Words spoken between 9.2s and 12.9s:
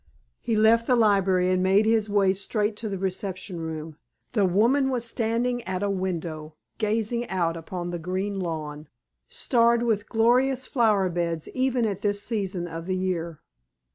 starred with gorgeous flower beds even at this season of